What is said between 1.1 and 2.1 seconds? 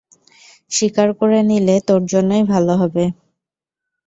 করে নিলে তোর